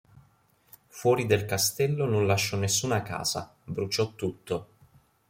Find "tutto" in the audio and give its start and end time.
4.15-4.67